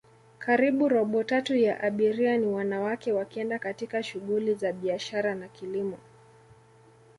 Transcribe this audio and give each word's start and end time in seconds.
karibu 0.39 0.89
robo 0.89 1.23
tatu 1.23 1.55
ya 1.55 1.79
abiria 1.83 2.37
ni 2.37 2.47
wanawake 2.47 3.11
wakienda 3.11 3.59
katika 3.59 4.03
shuguli 4.03 4.53
za 4.55 4.73
biashara 4.73 5.35
na 5.35 5.47
kilimo 5.47 5.97